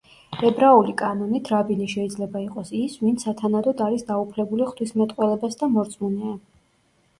[0.47, 6.37] ებრაული კანონით, რაბინი შეიძლება იყოს ის, ვინც სათანადოდ არის დაუფლებული ღვთისმეტყველებას და მორწმუნეა.